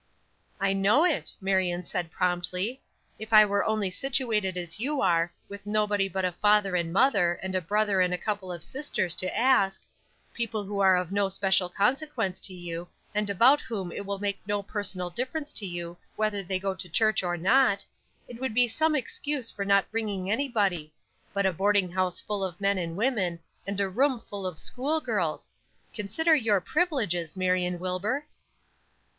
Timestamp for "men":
22.59-22.79